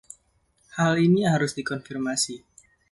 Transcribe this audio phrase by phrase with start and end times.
[0.81, 2.35] Hal ini harus dikonfirmasi.